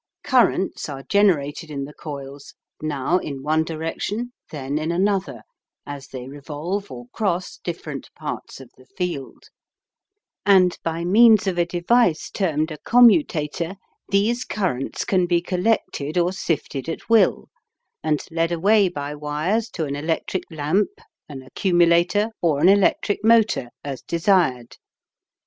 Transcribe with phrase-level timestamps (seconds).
[0.23, 5.43] Currents are generated in the coils, now in one direction then in another,
[5.85, 9.43] as they revolve or cross different parts of the field;
[10.43, 13.75] and, by means of a device termed a commutator,
[14.09, 17.49] these currents can be collected or sifted at will,
[18.03, 20.89] and led away by wires to an electric lamp,
[21.29, 24.77] an accumulator, or an electric motor, as desired.